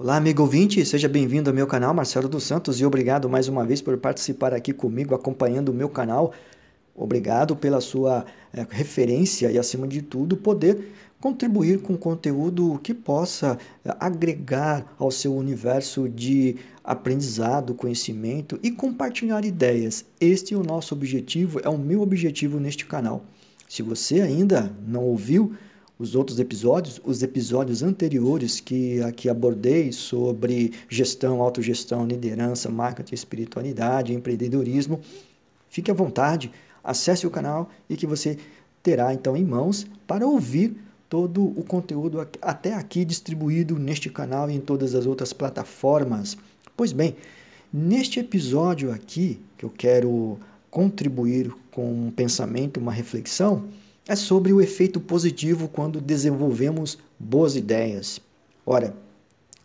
[0.00, 3.64] Olá, amigo ouvinte, seja bem-vindo ao meu canal Marcelo dos Santos e obrigado mais uma
[3.64, 6.32] vez por participar aqui comigo, acompanhando o meu canal.
[6.94, 13.58] Obrigado pela sua é, referência e, acima de tudo, poder contribuir com conteúdo que possa
[13.84, 16.54] é, agregar ao seu universo de
[16.84, 20.04] aprendizado, conhecimento e compartilhar ideias.
[20.20, 23.24] Este é o nosso objetivo, é o meu objetivo neste canal.
[23.68, 25.56] Se você ainda não ouviu,
[25.98, 34.14] os outros episódios, os episódios anteriores que aqui abordei sobre gestão, autogestão, liderança, marketing, espiritualidade,
[34.14, 35.00] empreendedorismo,
[35.68, 36.52] fique à vontade,
[36.84, 38.38] acesse o canal e que você
[38.82, 40.76] terá então em mãos para ouvir
[41.08, 46.36] todo o conteúdo até aqui distribuído neste canal e em todas as outras plataformas.
[46.76, 47.16] Pois bem,
[47.72, 50.38] neste episódio aqui que eu quero
[50.70, 53.64] contribuir com um pensamento, uma reflexão,
[54.08, 58.18] é sobre o efeito positivo quando desenvolvemos boas ideias.
[58.64, 58.96] Ora,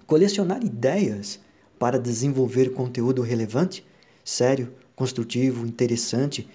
[0.06, 1.40] colecionar ideias
[1.80, 3.86] para desenvolver conteúdo relevante,
[4.24, 6.46] sério, construtivo, interessante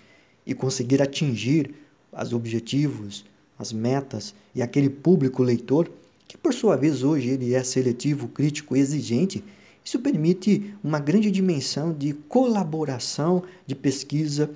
[0.47, 1.75] e conseguir atingir
[2.13, 3.25] os objetivos,
[3.59, 5.91] as metas e aquele público leitor,
[6.27, 9.43] que por sua vez hoje ele é seletivo, crítico e exigente,
[9.83, 14.51] isso permite uma grande dimensão de colaboração, de pesquisa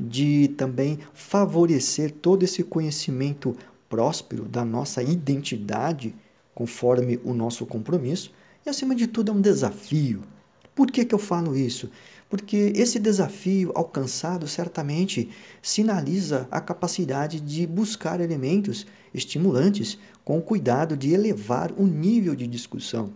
[0.00, 3.56] de também favorecer todo esse conhecimento
[3.88, 6.14] próspero da nossa identidade,
[6.54, 8.32] conforme o nosso compromisso,
[8.64, 10.22] e acima de tudo é um desafio.
[10.74, 11.90] Por que, que eu falo isso?
[12.28, 15.30] Porque esse desafio alcançado certamente
[15.62, 22.46] sinaliza a capacidade de buscar elementos estimulantes com o cuidado de elevar o nível de
[22.46, 23.12] discussão.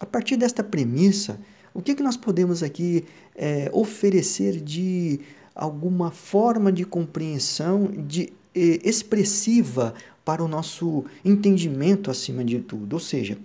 [0.00, 1.38] A partir desta premissa,
[1.74, 3.04] o que, que nós podemos aqui
[3.36, 5.20] é, oferecer de
[5.58, 9.92] alguma forma de compreensão de, eh, expressiva
[10.24, 12.94] para o nosso entendimento acima de tudo.
[12.94, 13.36] Ou seja,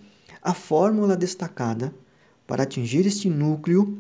[0.42, 1.94] a fórmula destacada
[2.46, 3.98] para atingir este núcleo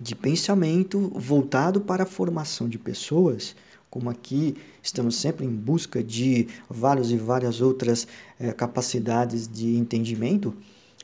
[0.00, 3.54] de pensamento voltado para a formação de pessoas,
[3.88, 8.08] como aqui estamos sempre em busca de várias e várias outras
[8.40, 10.52] eh, capacidades de entendimento,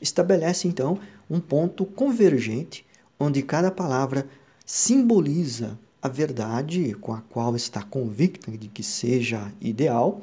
[0.01, 2.85] estabelece então um ponto convergente
[3.17, 4.27] onde cada palavra
[4.65, 10.21] simboliza a verdade com a qual está convicta de que seja ideal,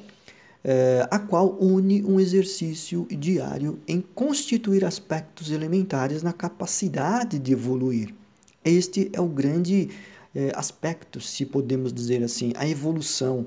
[0.63, 8.15] é, a qual une um exercício diário em constituir aspectos elementares na capacidade de evoluir.
[8.63, 9.89] Este é o grande
[10.35, 13.47] é, aspecto, se podemos dizer assim, a evolução.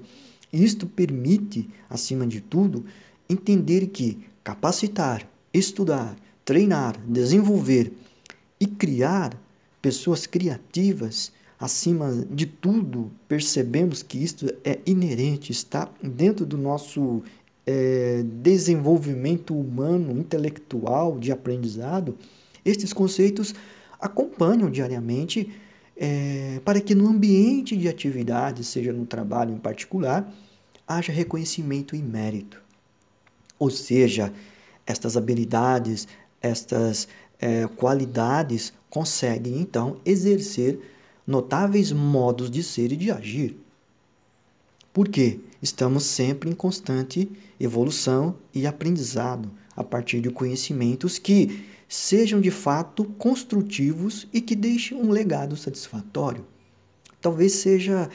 [0.51, 2.83] Isto permite, acima de tudo,
[3.29, 7.93] entender que capacitar, estudar, treinar, desenvolver
[8.59, 9.39] e criar
[9.79, 17.23] pessoas criativas acima de tudo, percebemos que isto é inerente, está dentro do nosso
[17.65, 22.17] é, desenvolvimento humano, intelectual, de aprendizado,
[22.65, 23.53] estes conceitos
[23.99, 25.49] acompanham diariamente
[25.95, 30.31] é, para que no ambiente de atividade, seja no trabalho em particular,
[30.87, 32.61] haja reconhecimento e mérito.
[33.59, 34.33] Ou seja,
[34.85, 36.07] estas habilidades,
[36.41, 37.07] estas
[37.39, 40.79] é, qualidades conseguem então exercer
[41.25, 43.55] notáveis modos de ser e de agir.
[44.93, 45.39] Por quê?
[45.61, 47.29] Estamos sempre em constante
[47.59, 54.97] evolução e aprendizado a partir de conhecimentos que sejam de fato construtivos e que deixem
[54.97, 56.45] um legado satisfatório.
[57.21, 58.09] Talvez seja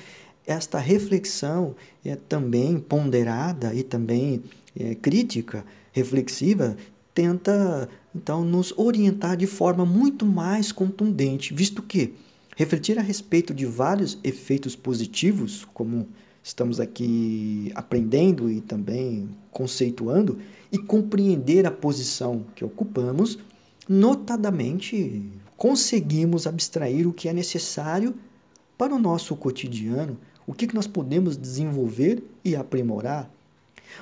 [0.47, 4.43] esta reflexão é, também ponderada e também
[4.79, 6.77] é, crítica, reflexiva,
[7.13, 12.15] tenta então nos orientar de forma muito mais contundente, visto que
[12.59, 16.09] refletir a respeito de vários efeitos positivos, como
[16.43, 20.41] estamos aqui aprendendo e também conceituando,
[20.73, 23.39] e compreender a posição que ocupamos,
[23.89, 25.23] notadamente
[25.57, 28.13] conseguimos abstrair o que é necessário
[28.77, 33.31] para o nosso cotidiano, o que, nós podemos desenvolver e aprimorar.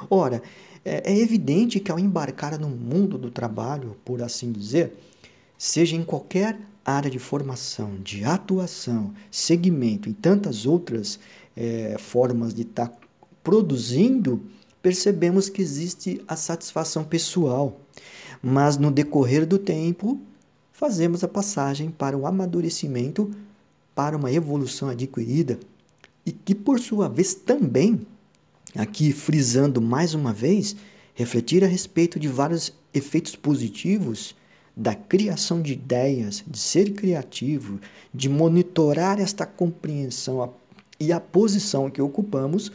[0.08, 0.42] Ora,
[0.82, 4.96] é, é evidente que ao embarcar no mundo do trabalho, por assim dizer,
[5.58, 11.18] seja em qualquer área de formação, de atuação, segmento e tantas outras
[11.56, 12.98] é, formas de estar tá
[13.42, 14.42] produzindo,
[14.80, 17.80] percebemos que existe a satisfação pessoal.
[18.42, 20.20] Mas no decorrer do tempo,
[20.72, 23.30] fazemos a passagem para o amadurecimento,
[23.94, 25.58] para uma evolução adquirida,
[26.24, 28.06] e que por sua vez também,
[28.74, 30.76] aqui frisando mais uma vez,
[31.14, 34.36] refletir a respeito de vários efeitos positivos
[34.76, 37.80] da criação de ideias, de ser criativo,
[38.12, 40.52] de monitorar esta compreensão
[41.00, 42.70] e a posição que ocupamos,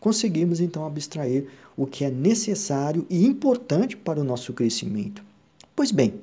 [0.00, 1.46] conseguimos então abstrair
[1.76, 5.22] o que é necessário e importante para o nosso crescimento.
[5.76, 6.14] Pois bem,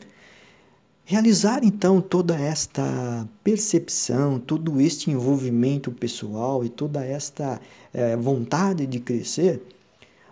[1.12, 7.60] Realizar então toda esta percepção, todo este envolvimento pessoal e toda esta
[7.94, 9.62] é, vontade de crescer,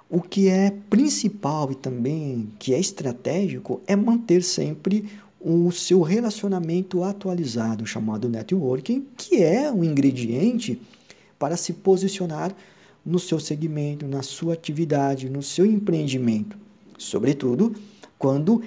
[0.09, 5.05] o que é principal e também que é estratégico é manter sempre
[5.39, 10.81] o seu relacionamento atualizado, chamado networking, que é um ingrediente
[11.37, 12.53] para se posicionar
[13.05, 16.57] no seu segmento, na sua atividade, no seu empreendimento.
[16.97, 17.73] Sobretudo
[18.17, 18.61] quando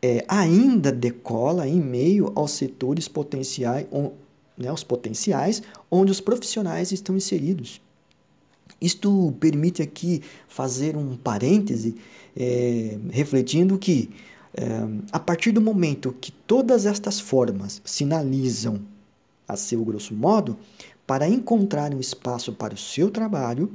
[0.00, 3.86] é, ainda decola em meio aos setores potenciais,
[4.56, 7.80] né, os potenciais onde os profissionais estão inseridos.
[8.80, 11.94] Isto permite aqui fazer um parêntese,
[12.36, 14.10] é, refletindo que
[14.54, 14.66] é,
[15.10, 18.80] a partir do momento que todas estas formas sinalizam,
[19.48, 20.56] a seu grosso modo,
[21.06, 23.70] para encontrar um espaço para o seu trabalho,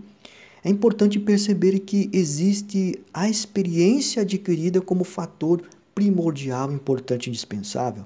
[0.63, 5.61] é importante perceber que existe a experiência adquirida como fator
[5.93, 8.05] primordial, importante e indispensável.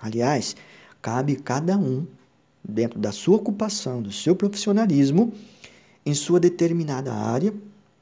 [0.00, 0.56] Aliás,
[1.02, 2.06] cabe cada um,
[2.62, 5.32] dentro da sua ocupação, do seu profissionalismo,
[6.04, 7.52] em sua determinada área,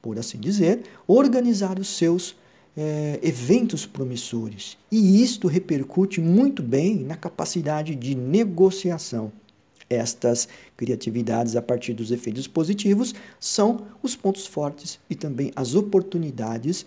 [0.00, 2.37] por assim dizer, organizar os seus
[2.77, 4.79] é, eventos promissores.
[4.91, 9.33] E isto repercute muito bem na capacidade de negociação.
[9.91, 16.87] Estas criatividades, a partir dos efeitos positivos, são os pontos fortes e também as oportunidades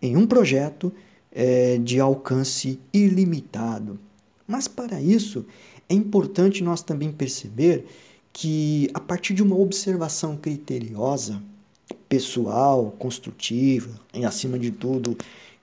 [0.00, 0.92] em um projeto
[1.32, 3.98] é, de alcance ilimitado.
[4.46, 5.44] Mas para isso
[5.88, 7.84] é importante nós também perceber
[8.38, 11.42] que a partir de uma observação criteriosa,
[12.06, 15.16] pessoal, construtiva, e acima de tudo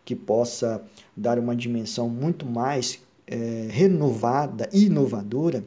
[0.03, 0.83] que possa
[1.15, 5.63] dar uma dimensão muito mais é, renovada e inovadora,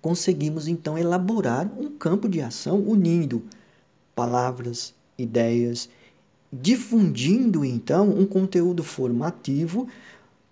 [0.00, 3.42] conseguimos então elaborar um campo de ação unindo
[4.14, 5.90] palavras, ideias
[6.50, 9.86] difundindo então um conteúdo formativo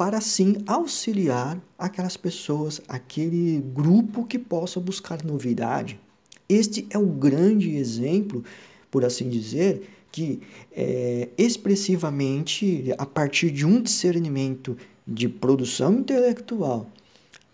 [0.00, 6.00] para assim auxiliar aquelas pessoas, aquele grupo que possa buscar novidade.
[6.49, 8.43] Este é o grande exemplo,
[8.91, 10.41] por assim dizer, que
[10.73, 14.75] é, expressivamente, a partir de um discernimento
[15.06, 16.87] de produção intelectual,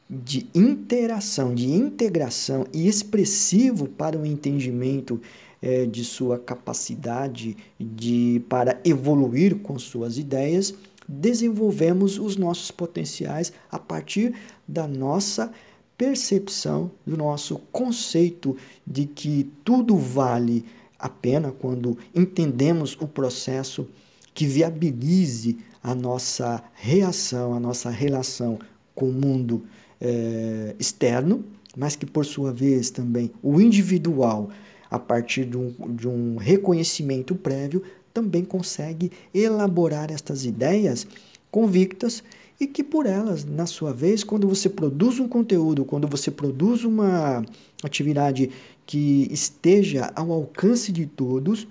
[0.09, 5.21] de interação, de integração e expressivo para o entendimento
[5.61, 10.73] é, de sua capacidade de para evoluir com suas ideias,
[11.09, 14.35] desenvolvemos os nossos potenciais a partir
[14.67, 15.53] da nossa
[15.97, 18.57] percepção, do nosso conceito
[18.87, 20.65] de que tudo vale
[20.99, 23.89] a pena quando entendemos o processo
[24.35, 28.59] que viabilize a nossa reação, a nossa relação
[28.95, 29.65] com o mundo
[30.01, 31.45] é, externo,
[31.77, 34.51] mas que por sua vez também o individual
[34.91, 37.83] a partir de um, de um reconhecimento prévio,
[38.17, 41.07] também consegue elaborar estas ideias
[41.51, 42.25] convictas
[42.59, 46.83] e que por elas, na sua vez, quando você produz um conteúdo, quando você produz
[46.83, 47.45] uma
[47.83, 48.51] atividade
[48.87, 51.69] que esteja ao alcance de todos,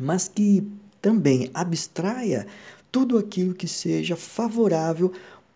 [0.00, 0.66] mas que
[1.00, 2.44] também abstraia
[2.90, 5.12] tudo aquilo que seja favorável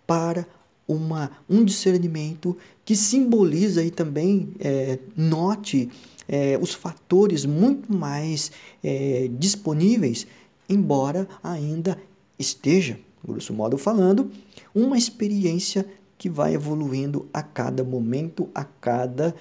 [0.06, 0.46] para
[0.86, 5.90] uma, um discernimento que simboliza e também é, note
[6.32, 8.50] é, os fatores muito mais
[8.82, 10.26] é, disponíveis,
[10.66, 11.98] embora ainda
[12.38, 14.30] esteja, grosso modo falando,
[14.74, 15.86] uma experiência
[16.16, 19.34] que vai evoluindo a cada momento, a cada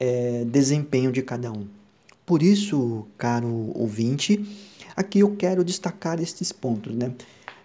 [0.00, 1.66] é, desempenho de cada um.
[2.24, 4.42] Por isso, caro ouvinte,
[4.96, 6.94] aqui eu quero destacar estes pontos.
[6.94, 7.12] Né?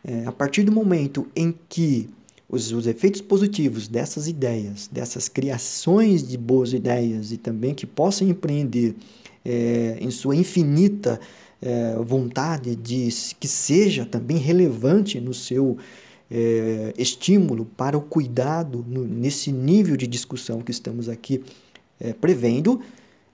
[0.04, 2.10] É, a partir do momento em que
[2.54, 8.30] os, os efeitos positivos dessas ideias, dessas criações de boas ideias e também que possam
[8.30, 8.96] empreender
[9.44, 11.20] é, em sua infinita
[11.60, 15.78] é, vontade de que seja também relevante no seu
[16.30, 21.44] é, estímulo para o cuidado no, nesse nível de discussão que estamos aqui
[22.00, 22.80] é, prevendo,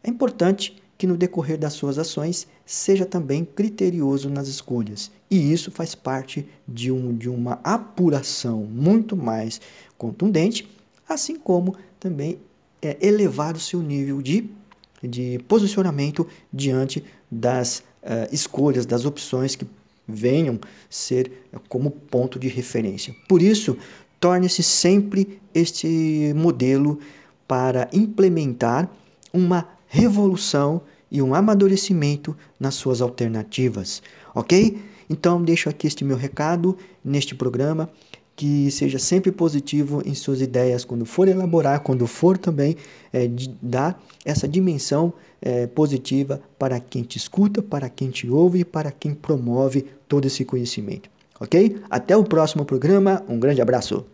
[0.02, 5.10] é importante que no decorrer das suas ações seja também criterioso nas escolhas.
[5.32, 9.62] E isso faz parte de, um, de uma apuração muito mais
[9.98, 10.70] contundente,
[11.08, 12.38] assim como também
[12.82, 14.50] é, elevar o seu nível de,
[15.02, 17.02] de posicionamento diante
[17.32, 19.66] das uh, escolhas, das opções que
[20.06, 21.32] venham ser
[21.70, 23.16] como ponto de referência.
[23.26, 23.78] Por isso,
[24.20, 27.00] torne-se sempre este modelo
[27.48, 28.92] para implementar
[29.32, 30.82] uma revolução
[31.12, 34.02] e um amadurecimento nas suas alternativas,
[34.34, 34.80] ok?
[35.10, 37.90] Então, deixo aqui este meu recado neste programa.
[38.36, 42.78] Que seja sempre positivo em suas ideias quando for elaborar, quando for também
[43.12, 43.30] é,
[43.62, 48.92] dar essa dimensão é, positiva para quem te escuta, para quem te ouve e para
[48.92, 51.10] quem promove todo esse conhecimento.
[51.38, 51.82] Ok?
[51.90, 53.22] Até o próximo programa.
[53.28, 54.06] Um grande abraço.